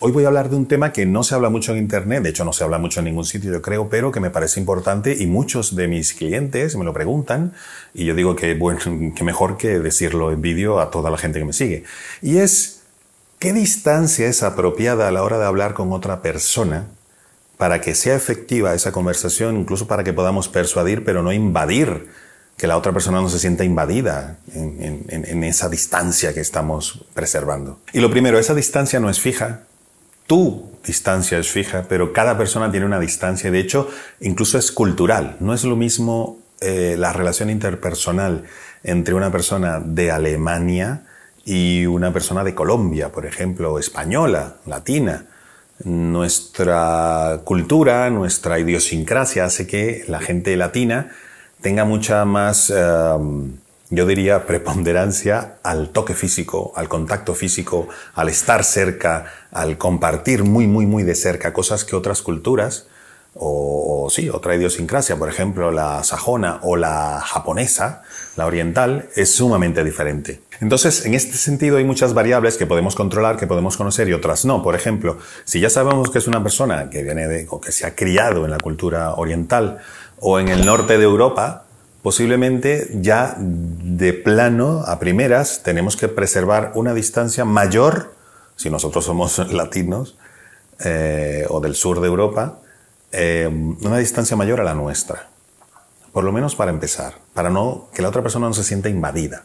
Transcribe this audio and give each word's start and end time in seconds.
Hoy 0.00 0.12
voy 0.12 0.24
a 0.24 0.28
hablar 0.28 0.50
de 0.50 0.56
un 0.56 0.66
tema 0.66 0.92
que 0.92 1.06
no 1.06 1.22
se 1.22 1.34
habla 1.34 1.48
mucho 1.48 1.72
en 1.72 1.78
Internet, 1.78 2.22
de 2.22 2.30
hecho 2.30 2.44
no 2.44 2.52
se 2.52 2.64
habla 2.64 2.78
mucho 2.78 3.00
en 3.00 3.06
ningún 3.06 3.24
sitio, 3.24 3.52
yo 3.52 3.62
creo, 3.62 3.88
pero 3.88 4.12
que 4.12 4.20
me 4.20 4.30
parece 4.30 4.60
importante 4.60 5.16
y 5.18 5.26
muchos 5.26 5.74
de 5.76 5.88
mis 5.88 6.12
clientes 6.14 6.76
me 6.76 6.84
lo 6.84 6.92
preguntan 6.92 7.52
y 7.94 8.04
yo 8.04 8.14
digo 8.14 8.36
que, 8.36 8.54
bueno, 8.54 8.80
que 9.16 9.24
mejor 9.24 9.56
que 9.56 9.78
decirlo 9.78 10.32
en 10.32 10.40
vídeo 10.40 10.80
a 10.80 10.90
toda 10.90 11.10
la 11.10 11.18
gente 11.18 11.38
que 11.38 11.44
me 11.44 11.52
sigue. 11.52 11.84
Y 12.20 12.38
es, 12.38 12.82
¿qué 13.38 13.52
distancia 13.52 14.26
es 14.26 14.42
apropiada 14.42 15.08
a 15.08 15.10
la 15.12 15.22
hora 15.22 15.38
de 15.38 15.46
hablar 15.46 15.74
con 15.74 15.92
otra 15.92 16.22
persona 16.22 16.86
para 17.56 17.80
que 17.80 17.94
sea 17.94 18.16
efectiva 18.16 18.74
esa 18.74 18.92
conversación, 18.92 19.56
incluso 19.56 19.86
para 19.86 20.04
que 20.04 20.12
podamos 20.12 20.48
persuadir, 20.48 21.04
pero 21.04 21.22
no 21.22 21.32
invadir? 21.32 22.08
que 22.56 22.66
la 22.66 22.76
otra 22.76 22.92
persona 22.92 23.20
no 23.20 23.28
se 23.28 23.40
sienta 23.40 23.64
invadida 23.64 24.38
en, 24.54 25.04
en, 25.08 25.42
esa 25.42 25.68
distancia 25.68 26.32
que 26.32 26.40
estamos 26.40 27.04
preservando. 27.12 27.80
Y 27.92 27.98
lo 27.98 28.10
primero, 28.10 28.38
esa 28.38 28.54
distancia 28.54 29.00
no 29.00 29.10
es 29.10 29.18
fija, 29.18 29.62
tu 30.26 30.70
distancia 30.84 31.38
es 31.38 31.50
fija, 31.50 31.86
pero 31.88 32.12
cada 32.12 32.36
persona 32.36 32.70
tiene 32.70 32.86
una 32.86 33.00
distancia. 33.00 33.50
De 33.50 33.60
hecho, 33.60 33.88
incluso 34.20 34.58
es 34.58 34.72
cultural. 34.72 35.36
No 35.40 35.54
es 35.54 35.64
lo 35.64 35.76
mismo 35.76 36.38
eh, 36.60 36.96
la 36.98 37.12
relación 37.12 37.50
interpersonal 37.50 38.44
entre 38.82 39.14
una 39.14 39.30
persona 39.30 39.80
de 39.80 40.10
Alemania 40.10 41.02
y 41.44 41.86
una 41.86 42.12
persona 42.12 42.44
de 42.44 42.54
Colombia, 42.54 43.10
por 43.10 43.26
ejemplo, 43.26 43.78
española, 43.78 44.56
latina. 44.66 45.26
Nuestra 45.84 47.40
cultura, 47.44 48.08
nuestra 48.10 48.58
idiosincrasia 48.58 49.44
hace 49.44 49.66
que 49.66 50.04
la 50.06 50.20
gente 50.20 50.56
latina 50.56 51.10
tenga 51.60 51.84
mucha 51.84 52.24
más... 52.24 52.72
Eh, 52.74 53.16
yo 53.92 54.06
diría, 54.06 54.46
preponderancia 54.46 55.56
al 55.62 55.90
toque 55.90 56.14
físico, 56.14 56.72
al 56.76 56.88
contacto 56.88 57.34
físico, 57.34 57.88
al 58.14 58.30
estar 58.30 58.64
cerca, 58.64 59.26
al 59.52 59.76
compartir 59.76 60.44
muy, 60.44 60.66
muy, 60.66 60.86
muy 60.86 61.02
de 61.02 61.14
cerca 61.14 61.52
cosas 61.52 61.84
que 61.84 61.94
otras 61.94 62.22
culturas, 62.22 62.86
o, 63.34 64.08
sí, 64.10 64.30
otra 64.30 64.56
idiosincrasia, 64.56 65.16
por 65.16 65.28
ejemplo, 65.28 65.70
la 65.70 66.02
sajona 66.04 66.60
o 66.62 66.76
la 66.76 67.20
japonesa, 67.20 68.02
la 68.36 68.46
oriental, 68.46 69.10
es 69.14 69.34
sumamente 69.34 69.84
diferente. 69.84 70.40
Entonces, 70.60 71.04
en 71.04 71.12
este 71.12 71.36
sentido 71.36 71.76
hay 71.76 71.84
muchas 71.84 72.14
variables 72.14 72.56
que 72.56 72.66
podemos 72.66 72.94
controlar, 72.94 73.36
que 73.36 73.46
podemos 73.46 73.76
conocer 73.76 74.08
y 74.08 74.14
otras 74.14 74.46
no. 74.46 74.62
Por 74.62 74.74
ejemplo, 74.74 75.18
si 75.44 75.60
ya 75.60 75.68
sabemos 75.68 76.10
que 76.10 76.16
es 76.18 76.26
una 76.26 76.42
persona 76.42 76.88
que 76.88 77.02
viene 77.02 77.28
de, 77.28 77.46
o 77.50 77.60
que 77.60 77.72
se 77.72 77.84
ha 77.84 77.94
criado 77.94 78.46
en 78.46 78.50
la 78.50 78.58
cultura 78.58 79.14
oriental 79.16 79.80
o 80.18 80.40
en 80.40 80.48
el 80.48 80.64
norte 80.64 80.96
de 80.96 81.04
Europa, 81.04 81.66
posiblemente 82.02 82.88
ya 82.94 83.36
de 83.38 84.12
plano, 84.12 84.82
a 84.86 84.98
primeras, 84.98 85.62
tenemos 85.62 85.96
que 85.96 86.08
preservar 86.08 86.72
una 86.74 86.94
distancia 86.94 87.44
mayor, 87.44 88.14
si 88.56 88.70
nosotros 88.70 89.04
somos 89.04 89.38
latinos 89.52 90.16
eh, 90.84 91.46
o 91.48 91.60
del 91.60 91.74
sur 91.74 92.00
de 92.00 92.08
Europa, 92.08 92.58
eh, 93.12 93.48
una 93.48 93.98
distancia 93.98 94.36
mayor 94.36 94.60
a 94.60 94.64
la 94.64 94.74
nuestra. 94.74 95.28
Por 96.12 96.24
lo 96.24 96.32
menos 96.32 96.56
para 96.56 96.70
empezar, 96.70 97.14
para 97.32 97.50
no 97.50 97.88
que 97.94 98.02
la 98.02 98.08
otra 98.08 98.22
persona 98.22 98.48
no 98.48 98.54
se 98.54 98.64
sienta 98.64 98.88
invadida. 98.88 99.44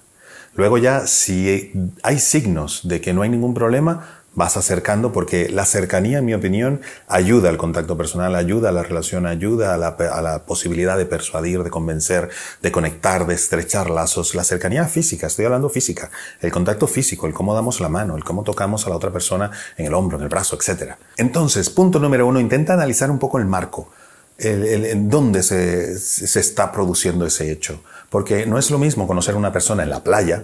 Luego 0.55 0.79
ya, 0.79 1.05
si 1.05 1.71
hay 2.01 2.19
signos 2.19 2.87
de 2.87 2.99
que 2.99 3.13
no 3.13 3.21
hay 3.21 3.29
ningún 3.29 3.53
problema, 3.53 4.16
vas 4.37 4.55
acercando 4.55 5.11
porque 5.11 5.49
la 5.49 5.65
cercanía, 5.65 6.19
en 6.19 6.25
mi 6.25 6.35
opinión, 6.35 6.81
ayuda 7.07 7.49
al 7.49 7.57
contacto 7.57 7.97
personal, 7.97 8.35
ayuda 8.35 8.69
a 8.69 8.71
la 8.71 8.83
relación, 8.83 9.25
ayuda 9.25 9.73
a 9.73 9.77
la, 10.21 10.45
posibilidad 10.45 10.95
de 10.95 11.07
persuadir, 11.07 11.63
de 11.63 11.71
convencer, 11.71 12.29
de 12.61 12.71
conectar, 12.71 13.25
de 13.25 13.33
estrechar 13.33 13.89
lazos. 13.89 14.35
La 14.35 14.43
cercanía 14.43 14.85
física, 14.85 15.25
estoy 15.25 15.45
hablando 15.45 15.69
física, 15.69 16.11
el 16.39 16.51
contacto 16.51 16.85
físico, 16.85 17.25
el 17.25 17.33
cómo 17.33 17.55
damos 17.55 17.81
la 17.81 17.89
mano, 17.89 18.15
el 18.15 18.23
cómo 18.23 18.43
tocamos 18.43 18.85
a 18.85 18.91
la 18.91 18.95
otra 18.95 19.09
persona 19.09 19.49
en 19.75 19.87
el 19.87 19.93
hombro, 19.95 20.17
en 20.17 20.23
el 20.23 20.29
brazo, 20.29 20.55
etc. 20.55 20.93
Entonces, 21.17 21.71
punto 21.71 21.97
número 21.97 22.27
uno, 22.27 22.39
intenta 22.39 22.73
analizar 22.73 23.09
un 23.09 23.17
poco 23.17 23.39
el 23.39 23.45
marco. 23.45 23.89
en 24.37 25.09
dónde 25.09 25.41
se, 25.41 25.97
se 25.97 26.39
está 26.39 26.71
produciendo 26.71 27.25
ese 27.25 27.51
hecho. 27.51 27.81
Porque 28.11 28.45
no 28.45 28.59
es 28.59 28.69
lo 28.69 28.77
mismo 28.77 29.07
conocer 29.07 29.33
a 29.33 29.37
una 29.39 29.51
persona 29.51 29.81
en 29.81 29.89
la 29.89 30.03
playa 30.03 30.43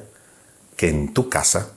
que 0.76 0.90
en 0.90 1.14
tu 1.14 1.30
casa, 1.30 1.74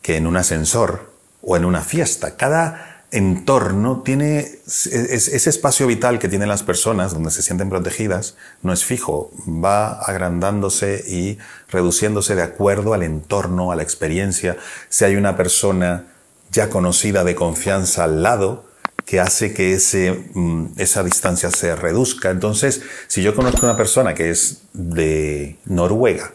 que 0.00 0.16
en 0.16 0.26
un 0.26 0.38
ascensor, 0.38 1.13
o 1.46 1.56
en 1.56 1.64
una 1.64 1.82
fiesta. 1.82 2.36
Cada 2.36 3.02
entorno 3.10 4.02
tiene 4.04 4.40
ese 4.66 5.50
espacio 5.50 5.86
vital 5.86 6.18
que 6.18 6.28
tienen 6.28 6.48
las 6.48 6.64
personas 6.64 7.12
donde 7.12 7.30
se 7.30 7.42
sienten 7.42 7.70
protegidas, 7.70 8.36
no 8.62 8.72
es 8.72 8.84
fijo, 8.84 9.30
va 9.46 10.00
agrandándose 10.00 11.04
y 11.06 11.38
reduciéndose 11.70 12.34
de 12.34 12.42
acuerdo 12.42 12.92
al 12.92 13.04
entorno, 13.04 13.70
a 13.70 13.76
la 13.76 13.84
experiencia. 13.84 14.56
Si 14.88 15.04
hay 15.04 15.14
una 15.14 15.36
persona 15.36 16.06
ya 16.50 16.70
conocida 16.70 17.22
de 17.22 17.36
confianza 17.36 18.04
al 18.04 18.22
lado, 18.22 18.64
que 19.04 19.20
hace 19.20 19.52
que 19.52 19.74
ese, 19.74 20.24
mm, 20.34 20.72
esa 20.78 21.04
distancia 21.04 21.50
se 21.50 21.76
reduzca. 21.76 22.30
Entonces, 22.30 22.82
si 23.06 23.22
yo 23.22 23.34
conozco 23.34 23.66
a 23.66 23.70
una 23.70 23.76
persona 23.76 24.14
que 24.14 24.30
es 24.30 24.62
de 24.72 25.58
Noruega, 25.66 26.32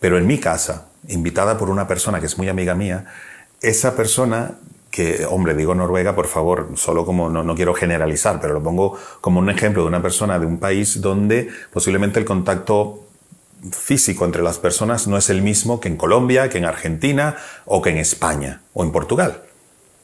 pero 0.00 0.18
en 0.18 0.26
mi 0.26 0.38
casa, 0.38 0.88
invitada 1.08 1.56
por 1.56 1.70
una 1.70 1.86
persona 1.86 2.20
que 2.20 2.26
es 2.26 2.36
muy 2.38 2.48
amiga 2.48 2.74
mía, 2.74 3.06
esa 3.60 3.96
persona 3.96 4.58
que, 4.90 5.24
hombre, 5.28 5.54
digo 5.54 5.74
Noruega, 5.74 6.14
por 6.14 6.26
favor, 6.26 6.70
solo 6.74 7.06
como 7.06 7.30
no, 7.30 7.44
no, 7.44 7.54
quiero 7.54 7.74
generalizar, 7.74 8.40
pero 8.40 8.54
lo 8.54 8.62
pongo 8.62 8.98
como 9.20 9.38
un 9.40 9.48
ejemplo 9.50 9.82
de 9.82 9.88
una 9.88 10.02
persona 10.02 10.38
de 10.38 10.46
un 10.46 10.58
país 10.58 11.00
donde 11.00 11.48
posiblemente 11.72 12.18
el 12.18 12.24
contacto 12.24 13.04
físico 13.70 14.24
entre 14.24 14.42
las 14.42 14.58
personas 14.58 15.06
no 15.06 15.16
es 15.16 15.30
el 15.30 15.42
mismo 15.42 15.80
que 15.80 15.88
en 15.88 15.96
Colombia, 15.96 16.48
que 16.48 16.58
en 16.58 16.64
Argentina 16.64 17.36
o 17.66 17.82
que 17.82 17.90
en 17.90 17.98
España 17.98 18.62
o 18.72 18.82
en 18.82 18.90
Portugal. 18.90 19.42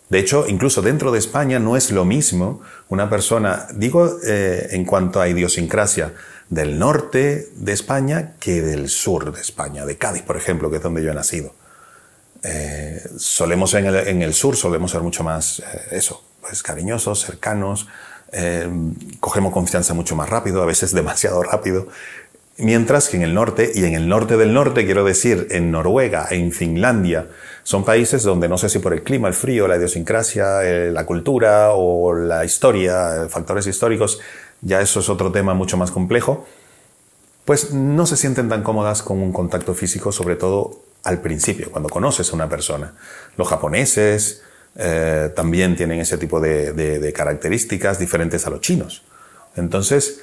De 0.09 0.21
hecho, 0.21 0.47
incluso 0.47 0.83
dentro 0.83 1.11
de 1.11 1.19
España 1.19 1.59
no 1.59 1.77
es 1.77 1.91
lo 1.91 2.05
mismo 2.05 2.61
una 2.89 3.11
persona, 3.11 3.67
digo 3.75 4.19
eh, 4.25 4.69
en 4.71 4.85
cuanto 4.85 5.21
a 5.21 5.29
idiosincrasia, 5.29 6.13
del 6.49 6.79
norte 6.79 7.49
de 7.57 7.73
España 7.73 8.35
que 8.39 8.63
del 8.63 8.89
sur 8.89 9.35
de 9.35 9.41
España, 9.41 9.85
de 9.85 9.97
Cádiz, 9.97 10.23
por 10.23 10.37
ejemplo, 10.37 10.71
que 10.71 10.77
es 10.77 10.83
donde 10.83 11.03
yo 11.03 11.11
he 11.11 11.15
nacido. 11.15 11.55
Eh, 12.49 13.03
solemos 13.19 13.75
en 13.75 13.87
el, 13.87 13.97
en 13.97 14.23
el, 14.23 14.33
sur, 14.33 14.55
solemos 14.57 14.93
ser 14.93 15.01
mucho 15.01 15.25
más, 15.25 15.59
eh, 15.59 15.65
eso, 15.93 16.23
pues 16.41 16.63
cariñosos, 16.63 17.25
cercanos, 17.25 17.89
eh, 18.31 18.69
cogemos 19.19 19.53
confianza 19.53 19.95
mucho 19.95 20.15
más 20.15 20.29
rápido, 20.29 20.63
a 20.63 20.67
veces 20.67 20.93
demasiado 20.95 21.43
rápido. 21.43 21.89
Mientras 22.59 23.09
que 23.09 23.17
en 23.17 23.25
el 23.25 23.35
norte, 23.35 23.73
y 23.75 23.85
en 23.85 23.95
el 23.95 24.09
norte 24.09 24.37
del 24.37 24.55
norte, 24.55 24.87
quiero 24.87 25.05
decir, 25.05 25.49
en 25.51 25.73
Noruega, 25.73 26.29
en 26.31 26.53
Finlandia, 26.53 27.27
son 27.65 27.85
países 27.85 28.23
donde 28.23 28.49
no 28.49 28.57
sé 28.59 28.69
si 28.69 28.79
por 28.79 28.95
el 28.95 29.03
clima, 29.03 29.29
el 29.29 29.35
frío, 29.35 29.67
la 29.67 29.77
idiosincrasia, 29.77 30.63
la 30.63 31.05
cultura 31.05 31.73
o 31.73 32.15
la 32.15 32.45
historia, 32.45 33.27
factores 33.29 33.67
históricos, 33.67 34.21
ya 34.63 34.81
eso 34.81 35.01
es 35.01 35.09
otro 35.11 35.33
tema 35.33 35.53
mucho 35.53 35.77
más 35.77 35.91
complejo, 35.91 36.47
pues 37.45 37.73
no 37.73 38.07
se 38.07 38.17
sienten 38.17 38.49
tan 38.49 38.63
cómodas 38.63 39.03
con 39.03 39.19
un 39.19 39.33
contacto 39.33 39.75
físico, 39.75 40.11
sobre 40.13 40.37
todo 40.37 40.86
al 41.07 41.21
principio, 41.21 41.71
cuando 41.71 41.89
conoces 41.89 42.31
a 42.31 42.35
una 42.35 42.49
persona. 42.49 42.93
Los 43.37 43.49
japoneses 43.49 44.43
eh, 44.75 45.33
también 45.35 45.77
tienen 45.77 46.01
ese 46.01 46.19
tipo 46.19 46.41
de, 46.41 47.13
características 47.17 47.99
diferentes 47.99 48.47
a 48.47 48.51
los 48.51 48.61
chinos. 48.61 49.03
Entonces, 49.55 50.23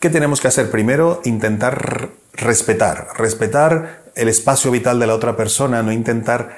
¿qué 0.00 0.08
tenemos 0.08 0.40
que 0.40 0.48
hacer? 0.48 0.70
Primero, 0.70 1.20
intentar 1.24 2.08
respetar, 2.32 3.08
respetar 3.16 4.02
el 4.16 4.28
espacio 4.28 4.70
vital 4.70 4.98
de 4.98 5.06
la 5.06 5.14
otra 5.14 5.36
persona, 5.36 5.82
no 5.82 5.92
intentar 5.92 6.56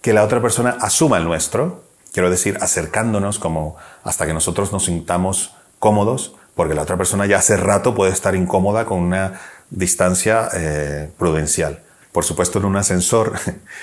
que 0.00 0.12
la 0.12 0.24
otra 0.24 0.40
persona 0.40 0.76
asuma 0.80 1.18
el 1.18 1.24
nuestro, 1.24 1.84
quiero 2.12 2.30
decir, 2.30 2.56
acercándonos 2.60 3.38
como 3.38 3.76
hasta 4.02 4.26
que 4.26 4.32
nosotros 4.32 4.72
nos 4.72 4.86
sintamos 4.86 5.54
cómodos, 5.78 6.34
porque 6.54 6.74
la 6.74 6.82
otra 6.82 6.96
persona 6.96 7.26
ya 7.26 7.38
hace 7.38 7.56
rato 7.56 7.94
puede 7.94 8.12
estar 8.12 8.34
incómoda 8.34 8.86
con 8.86 9.00
una 9.00 9.40
distancia 9.70 10.48
eh, 10.54 11.10
prudencial. 11.18 11.82
Por 12.12 12.24
supuesto, 12.24 12.58
en 12.58 12.66
un 12.66 12.76
ascensor 12.76 13.32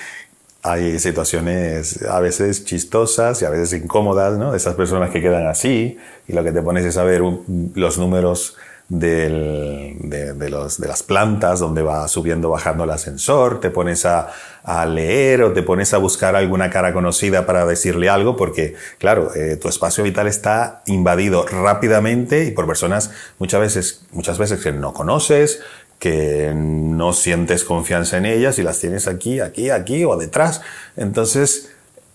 hay 0.62 0.98
situaciones 0.98 2.02
a 2.02 2.20
veces 2.20 2.64
chistosas 2.64 3.42
y 3.42 3.44
a 3.44 3.50
veces 3.50 3.82
incómodas, 3.82 4.38
¿no? 4.38 4.54
Esas 4.54 4.74
personas 4.74 5.10
que 5.10 5.20
quedan 5.20 5.46
así 5.46 5.98
y 6.28 6.32
lo 6.32 6.44
que 6.44 6.52
te 6.52 6.62
pones 6.62 6.84
es 6.84 6.96
a 6.96 7.04
ver 7.04 7.22
los 7.74 7.98
números 7.98 8.56
de, 8.90 10.76
las 10.78 11.02
plantas 11.04 11.60
donde 11.60 11.82
va 11.82 12.06
subiendo, 12.08 12.50
bajando 12.50 12.84
el 12.84 12.90
ascensor, 12.90 13.60
te 13.60 13.70
pones 13.70 14.04
a, 14.04 14.28
a, 14.64 14.84
leer 14.84 15.44
o 15.44 15.52
te 15.52 15.62
pones 15.62 15.94
a 15.94 15.98
buscar 15.98 16.34
alguna 16.34 16.70
cara 16.70 16.92
conocida 16.92 17.46
para 17.46 17.64
decirle 17.66 18.08
algo, 18.08 18.36
porque, 18.36 18.74
claro, 18.98 19.32
eh, 19.34 19.56
tu 19.56 19.68
espacio 19.68 20.02
vital 20.02 20.26
está 20.26 20.82
invadido 20.86 21.46
rápidamente 21.46 22.44
y 22.44 22.50
por 22.50 22.66
personas 22.66 23.12
muchas 23.38 23.60
veces, 23.60 24.02
muchas 24.10 24.38
veces 24.38 24.60
que 24.60 24.72
no 24.72 24.92
conoces, 24.92 25.60
que 26.00 26.52
no 26.56 27.12
sientes 27.12 27.62
confianza 27.62 28.16
en 28.16 28.24
ellas 28.24 28.58
y 28.58 28.62
las 28.62 28.80
tienes 28.80 29.06
aquí, 29.06 29.38
aquí, 29.38 29.68
aquí 29.68 30.04
o 30.04 30.16
detrás. 30.16 30.62
Entonces, 30.96 31.70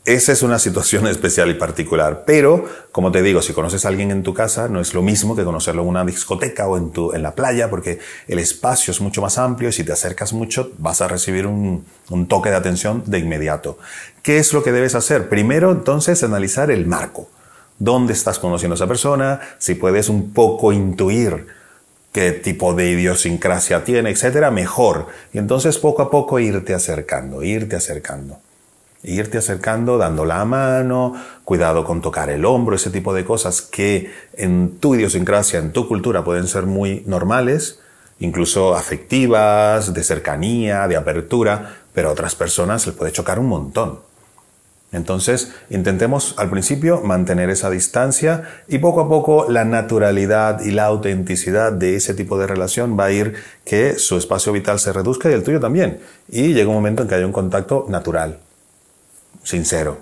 esa 0.05 0.31
es 0.31 0.41
una 0.41 0.57
situación 0.57 1.05
especial 1.07 1.51
y 1.51 1.53
particular. 1.53 2.23
Pero, 2.25 2.65
como 2.91 3.11
te 3.11 3.21
digo, 3.21 3.43
si 3.43 3.53
conoces 3.53 3.85
a 3.85 3.89
alguien 3.89 4.09
en 4.09 4.23
tu 4.23 4.33
casa, 4.33 4.67
no 4.67 4.81
es 4.81 4.95
lo 4.95 5.03
mismo 5.03 5.35
que 5.35 5.43
conocerlo 5.43 5.83
en 5.83 5.89
una 5.89 6.03
discoteca 6.03 6.67
o 6.67 6.77
en, 6.77 6.91
tu, 6.91 7.13
en 7.13 7.21
la 7.21 7.35
playa, 7.35 7.69
porque 7.69 7.99
el 8.27 8.39
espacio 8.39 8.91
es 8.91 9.01
mucho 9.01 9.21
más 9.21 9.37
amplio 9.37 9.69
y 9.69 9.71
si 9.71 9.83
te 9.83 9.93
acercas 9.93 10.33
mucho 10.33 10.71
vas 10.79 11.01
a 11.01 11.07
recibir 11.07 11.45
un, 11.45 11.85
un 12.09 12.27
toque 12.27 12.49
de 12.49 12.55
atención 12.55 13.03
de 13.05 13.19
inmediato. 13.19 13.77
¿Qué 14.23 14.39
es 14.39 14.51
lo 14.51 14.63
que 14.63 14.71
debes 14.71 14.95
hacer? 14.95 15.29
Primero, 15.29 15.71
entonces, 15.71 16.23
analizar 16.23 16.71
el 16.71 16.87
marco. 16.87 17.29
¿Dónde 17.77 18.13
estás 18.13 18.39
conociendo 18.39 18.73
a 18.73 18.77
esa 18.77 18.87
persona? 18.87 19.41
Si 19.59 19.75
puedes 19.75 20.09
un 20.09 20.33
poco 20.33 20.73
intuir 20.73 21.45
qué 22.15 22.31
tipo 22.31 22.73
de 22.73 22.91
idiosincrasia 22.91 23.83
tiene, 23.83 24.09
etcétera, 24.09 24.49
mejor. 24.49 25.07
Y 25.33 25.37
entonces 25.37 25.77
poco 25.77 26.01
a 26.01 26.09
poco 26.09 26.39
irte 26.39 26.73
acercando, 26.73 27.43
irte 27.43 27.75
acercando 27.75 28.39
irte 29.03 29.37
acercando, 29.37 29.99
dando 29.99 30.25
la 30.25 30.45
mano, 30.45 31.13
cuidado 31.43 31.83
con 31.83 32.01
tocar 32.01 32.31
el 32.31 32.43
hombro, 32.43 32.75
ese 32.75 32.89
tipo 32.89 33.13
de 33.13 33.23
cosas 33.23 33.61
que 33.61 34.11
en 34.33 34.79
tu 34.79 34.95
idiosincrasia, 34.95 35.59
en 35.59 35.73
tu 35.73 35.87
cultura 35.87 36.23
pueden 36.23 36.47
ser 36.47 36.65
muy 36.65 37.03
normales, 37.05 37.81
incluso 38.17 38.73
afectivas, 38.73 39.93
de 39.93 40.03
cercanía, 40.03 40.87
de 40.87 40.95
apertura, 40.95 41.81
pero 41.93 42.09
a 42.09 42.13
otras 42.13 42.33
personas 42.33 42.87
les 42.87 42.95
puede 42.95 43.11
chocar 43.11 43.37
un 43.37 43.45
montón. 43.45 43.99
Entonces, 44.95 45.51
intentemos 45.69 46.35
al 46.37 46.49
principio 46.49 47.01
mantener 47.01 47.49
esa 47.49 47.69
distancia 47.69 48.43
y 48.67 48.79
poco 48.79 49.01
a 49.01 49.09
poco 49.09 49.45
la 49.49 49.65
naturalidad 49.65 50.61
y 50.61 50.71
la 50.71 50.85
autenticidad 50.85 51.71
de 51.71 51.95
ese 51.95 52.13
tipo 52.13 52.37
de 52.37 52.47
relación 52.47 52.97
va 52.97 53.05
a 53.05 53.11
ir 53.11 53.35
que 53.65 53.99
su 53.99 54.17
espacio 54.17 54.53
vital 54.53 54.79
se 54.79 54.93
reduzca 54.93 55.29
y 55.29 55.33
el 55.33 55.43
tuyo 55.43 55.59
también. 55.59 55.99
Y 56.29 56.53
llega 56.53 56.69
un 56.69 56.75
momento 56.75 57.01
en 57.03 57.09
que 57.09 57.15
haya 57.15 57.25
un 57.25 57.31
contacto 57.31 57.85
natural, 57.89 58.39
sincero, 59.43 59.99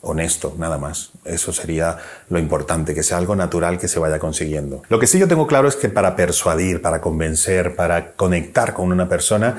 honesto, 0.00 0.54
nada 0.58 0.78
más. 0.78 1.10
Eso 1.24 1.52
sería 1.52 1.98
lo 2.28 2.38
importante, 2.38 2.94
que 2.94 3.02
sea 3.02 3.18
algo 3.18 3.34
natural 3.34 3.78
que 3.78 3.88
se 3.88 3.98
vaya 3.98 4.18
consiguiendo. 4.18 4.82
Lo 4.88 4.98
que 4.98 5.06
sí 5.06 5.18
yo 5.18 5.28
tengo 5.28 5.46
claro 5.46 5.68
es 5.68 5.76
que 5.76 5.88
para 5.88 6.14
persuadir, 6.16 6.80
para 6.80 7.00
convencer, 7.00 7.74
para 7.74 8.12
conectar 8.12 8.74
con 8.74 8.92
una 8.92 9.08
persona, 9.08 9.56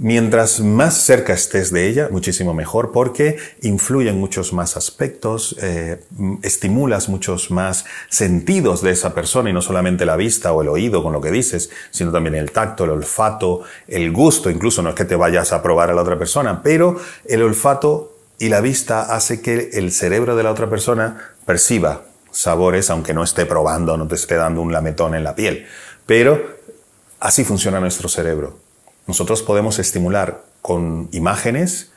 Mientras 0.00 0.60
más 0.60 0.96
cerca 0.96 1.32
estés 1.32 1.72
de 1.72 1.88
ella, 1.88 2.08
muchísimo 2.12 2.54
mejor, 2.54 2.92
porque 2.92 3.36
influyen 3.62 4.16
muchos 4.16 4.52
más 4.52 4.76
aspectos, 4.76 5.56
eh, 5.60 6.00
estimulas 6.42 7.08
muchos 7.08 7.50
más 7.50 7.84
sentidos 8.08 8.80
de 8.80 8.92
esa 8.92 9.12
persona 9.12 9.50
y 9.50 9.52
no 9.52 9.60
solamente 9.60 10.06
la 10.06 10.14
vista 10.14 10.52
o 10.52 10.62
el 10.62 10.68
oído 10.68 11.02
con 11.02 11.12
lo 11.12 11.20
que 11.20 11.32
dices, 11.32 11.70
sino 11.90 12.12
también 12.12 12.36
el 12.36 12.52
tacto, 12.52 12.84
el 12.84 12.90
olfato, 12.90 13.62
el 13.88 14.12
gusto, 14.12 14.50
incluso 14.50 14.82
no 14.82 14.90
es 14.90 14.94
que 14.94 15.04
te 15.04 15.16
vayas 15.16 15.52
a 15.52 15.62
probar 15.62 15.90
a 15.90 15.94
la 15.94 16.02
otra 16.02 16.16
persona, 16.16 16.62
pero 16.62 16.96
el 17.24 17.42
olfato 17.42 18.14
y 18.38 18.50
la 18.50 18.60
vista 18.60 19.14
hace 19.16 19.40
que 19.40 19.70
el 19.72 19.90
cerebro 19.90 20.36
de 20.36 20.44
la 20.44 20.52
otra 20.52 20.70
persona 20.70 21.32
perciba 21.44 22.04
sabores, 22.30 22.88
aunque 22.90 23.14
no 23.14 23.24
esté 23.24 23.46
probando, 23.46 23.96
no 23.96 24.06
te 24.06 24.14
esté 24.14 24.36
dando 24.36 24.60
un 24.60 24.72
lametón 24.72 25.16
en 25.16 25.24
la 25.24 25.34
piel. 25.34 25.66
Pero 26.06 26.40
así 27.18 27.42
funciona 27.42 27.80
nuestro 27.80 28.08
cerebro. 28.08 28.67
Nosotros 29.08 29.42
podemos 29.42 29.78
estimular 29.78 30.44
con 30.60 31.08
imágenes 31.12 31.92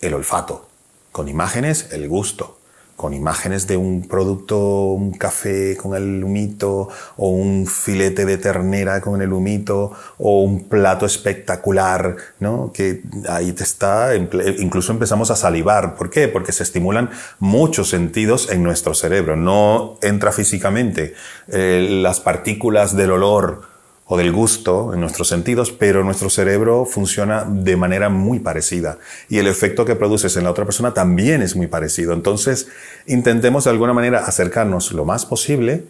el 0.00 0.14
olfato, 0.14 0.68
con 1.10 1.28
imágenes 1.28 1.88
el 1.90 2.08
gusto, 2.08 2.56
con 2.94 3.14
imágenes 3.14 3.66
de 3.66 3.76
un 3.76 4.06
producto, 4.06 4.58
un 4.92 5.10
café 5.10 5.76
con 5.76 5.96
el 5.96 6.22
humito, 6.22 6.88
o 7.16 7.30
un 7.30 7.66
filete 7.66 8.24
de 8.24 8.38
ternera 8.38 9.00
con 9.00 9.20
el 9.22 9.32
humito, 9.32 9.90
o 10.18 10.42
un 10.42 10.68
plato 10.68 11.04
espectacular, 11.04 12.16
¿no? 12.38 12.70
Que 12.72 13.02
ahí 13.28 13.50
te 13.50 13.64
está, 13.64 14.14
incluso 14.14 14.92
empezamos 14.92 15.32
a 15.32 15.36
salivar. 15.36 15.96
¿Por 15.96 16.10
qué? 16.10 16.28
Porque 16.28 16.52
se 16.52 16.62
estimulan 16.62 17.10
muchos 17.40 17.88
sentidos 17.88 18.48
en 18.50 18.62
nuestro 18.62 18.94
cerebro. 18.94 19.34
No 19.34 19.98
entra 20.00 20.30
físicamente 20.30 21.14
eh, 21.48 21.98
las 22.02 22.20
partículas 22.20 22.94
del 22.94 23.10
olor, 23.10 23.71
o 24.06 24.16
del 24.16 24.32
gusto 24.32 24.92
en 24.92 25.00
nuestros 25.00 25.28
sentidos, 25.28 25.70
pero 25.70 26.04
nuestro 26.04 26.28
cerebro 26.28 26.84
funciona 26.84 27.44
de 27.48 27.76
manera 27.76 28.08
muy 28.08 28.40
parecida 28.40 28.98
y 29.28 29.38
el 29.38 29.46
efecto 29.46 29.84
que 29.84 29.96
produces 29.96 30.36
en 30.36 30.44
la 30.44 30.50
otra 30.50 30.64
persona 30.64 30.92
también 30.92 31.40
es 31.40 31.56
muy 31.56 31.66
parecido. 31.66 32.12
Entonces, 32.12 32.68
intentemos 33.06 33.64
de 33.64 33.70
alguna 33.70 33.92
manera 33.92 34.26
acercarnos 34.26 34.92
lo 34.92 35.04
más 35.04 35.24
posible 35.24 35.84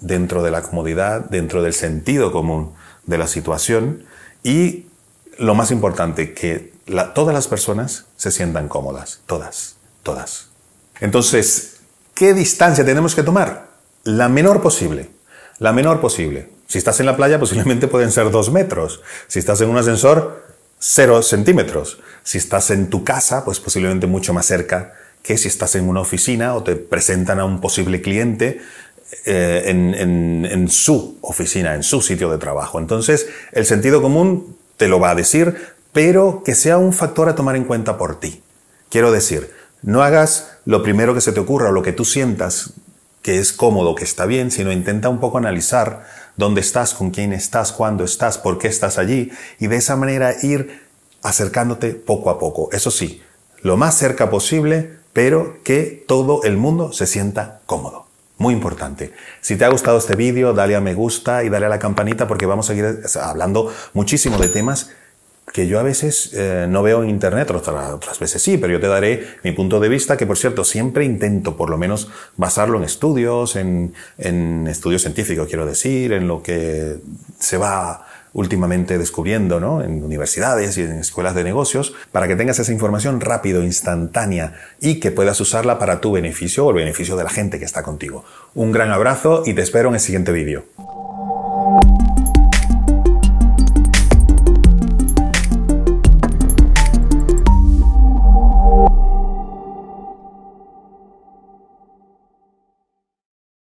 dentro 0.00 0.42
de 0.42 0.50
la 0.50 0.62
comodidad, 0.62 1.30
dentro 1.30 1.62
del 1.62 1.72
sentido 1.72 2.32
común 2.32 2.72
de 3.06 3.18
la 3.18 3.26
situación 3.26 4.04
y 4.42 4.86
lo 5.38 5.54
más 5.54 5.70
importante, 5.70 6.34
que 6.34 6.72
todas 7.14 7.34
las 7.34 7.48
personas 7.48 8.06
se 8.16 8.30
sientan 8.30 8.68
cómodas, 8.68 9.20
todas, 9.26 9.76
todas. 10.02 10.48
Entonces, 11.00 11.78
¿qué 12.14 12.32
distancia 12.32 12.84
tenemos 12.84 13.14
que 13.14 13.22
tomar? 13.22 13.68
La 14.04 14.28
menor 14.28 14.62
posible, 14.62 15.10
la 15.58 15.72
menor 15.72 16.00
posible. 16.00 16.55
Si 16.66 16.78
estás 16.78 17.00
en 17.00 17.06
la 17.06 17.16
playa, 17.16 17.38
posiblemente 17.38 17.88
pueden 17.88 18.10
ser 18.10 18.30
dos 18.30 18.50
metros. 18.50 19.00
Si 19.28 19.38
estás 19.38 19.60
en 19.60 19.68
un 19.68 19.78
ascensor, 19.78 20.44
cero 20.78 21.22
centímetros. 21.22 21.98
Si 22.22 22.38
estás 22.38 22.70
en 22.70 22.90
tu 22.90 23.04
casa, 23.04 23.44
pues 23.44 23.60
posiblemente 23.60 24.06
mucho 24.06 24.32
más 24.34 24.46
cerca 24.46 24.94
que 25.22 25.38
si 25.38 25.48
estás 25.48 25.74
en 25.74 25.88
una 25.88 26.00
oficina 26.00 26.54
o 26.54 26.62
te 26.62 26.76
presentan 26.76 27.40
a 27.40 27.44
un 27.44 27.60
posible 27.60 28.00
cliente 28.00 28.60
eh, 29.24 29.64
en, 29.66 30.68
su 30.68 31.18
oficina, 31.20 31.74
en 31.74 31.82
su 31.82 32.00
sitio 32.00 32.30
de 32.30 32.38
trabajo. 32.38 32.78
Entonces, 32.78 33.28
el 33.52 33.66
sentido 33.66 34.02
común 34.02 34.56
te 34.76 34.88
lo 34.88 35.00
va 35.00 35.10
a 35.10 35.14
decir, 35.14 35.56
pero 35.92 36.42
que 36.44 36.54
sea 36.54 36.78
un 36.78 36.92
factor 36.92 37.28
a 37.28 37.34
tomar 37.34 37.56
en 37.56 37.64
cuenta 37.64 37.98
por 37.98 38.20
ti. 38.20 38.42
Quiero 38.88 39.10
decir, 39.10 39.50
no 39.82 40.02
hagas 40.02 40.52
lo 40.64 40.82
primero 40.82 41.14
que 41.14 41.20
se 41.20 41.32
te 41.32 41.40
ocurra 41.40 41.70
o 41.70 41.72
lo 41.72 41.82
que 41.82 41.92
tú 41.92 42.04
sientas 42.04 42.74
que 43.22 43.40
es 43.40 43.52
cómodo, 43.52 43.96
que 43.96 44.04
está 44.04 44.26
bien, 44.26 44.52
sino 44.52 44.70
intenta 44.70 45.08
un 45.08 45.18
poco 45.18 45.38
analizar 45.38 46.06
dónde 46.36 46.60
estás, 46.60 46.94
con 46.94 47.10
quién 47.10 47.32
estás, 47.32 47.72
cuándo 47.72 48.04
estás, 48.04 48.38
por 48.38 48.58
qué 48.58 48.68
estás 48.68 48.98
allí, 48.98 49.30
y 49.58 49.66
de 49.66 49.76
esa 49.76 49.96
manera 49.96 50.34
ir 50.42 50.82
acercándote 51.22 51.94
poco 51.94 52.30
a 52.30 52.38
poco. 52.38 52.68
Eso 52.72 52.90
sí, 52.90 53.22
lo 53.62 53.76
más 53.76 53.96
cerca 53.96 54.30
posible, 54.30 54.98
pero 55.12 55.62
que 55.64 56.04
todo 56.06 56.42
el 56.44 56.56
mundo 56.56 56.92
se 56.92 57.06
sienta 57.06 57.60
cómodo. 57.66 58.06
Muy 58.38 58.52
importante. 58.52 59.14
Si 59.40 59.56
te 59.56 59.64
ha 59.64 59.68
gustado 59.68 59.96
este 59.96 60.14
vídeo, 60.14 60.52
dale 60.52 60.76
a 60.76 60.80
me 60.80 60.92
gusta 60.92 61.42
y 61.42 61.48
dale 61.48 61.66
a 61.66 61.70
la 61.70 61.78
campanita 61.78 62.28
porque 62.28 62.44
vamos 62.44 62.68
a 62.68 62.74
seguir 62.74 63.00
hablando 63.20 63.72
muchísimo 63.94 64.36
de 64.36 64.48
temas 64.48 64.90
que 65.52 65.66
yo 65.68 65.78
a 65.78 65.82
veces 65.82 66.32
eh, 66.34 66.66
no 66.68 66.82
veo 66.82 67.02
en 67.02 67.08
internet, 67.08 67.50
otras, 67.50 68.18
veces 68.18 68.42
sí, 68.42 68.58
pero 68.58 68.72
yo 68.72 68.80
te 68.80 68.88
daré 68.88 69.26
mi 69.42 69.52
punto 69.52 69.80
de 69.80 69.88
vista, 69.88 70.16
que 70.16 70.26
por 70.26 70.36
cierto 70.36 70.64
siempre 70.64 71.04
intento 71.04 71.56
por 71.56 71.70
lo 71.70 71.78
menos 71.78 72.08
basarlo 72.36 72.78
en 72.78 72.84
estudios, 72.84 73.56
en, 73.56 73.94
en 74.18 74.66
estudios 74.66 75.02
científicos, 75.02 75.48
quiero 75.48 75.64
decir, 75.64 76.12
en 76.12 76.28
lo 76.28 76.42
que 76.42 76.96
se 77.38 77.56
va 77.56 78.06
últimamente 78.36 78.98
descubriendo 78.98 79.60
¿no? 79.60 79.82
en 79.82 80.04
universidades 80.04 80.76
y 80.76 80.82
en 80.82 80.98
escuelas 80.98 81.34
de 81.34 81.42
negocios, 81.42 81.94
para 82.12 82.28
que 82.28 82.36
tengas 82.36 82.58
esa 82.58 82.70
información 82.70 83.22
rápido, 83.22 83.62
instantánea 83.62 84.52
y 84.78 85.00
que 85.00 85.10
puedas 85.10 85.40
usarla 85.40 85.78
para 85.78 86.02
tu 86.02 86.12
beneficio 86.12 86.66
o 86.66 86.70
el 86.70 86.76
beneficio 86.76 87.16
de 87.16 87.24
la 87.24 87.30
gente 87.30 87.58
que 87.58 87.64
está 87.64 87.82
contigo. 87.82 88.26
Un 88.54 88.72
gran 88.72 88.92
abrazo 88.92 89.42
y 89.46 89.54
te 89.54 89.62
espero 89.62 89.88
en 89.88 89.94
el 89.94 90.00
siguiente 90.00 90.32
vídeo. 90.32 90.66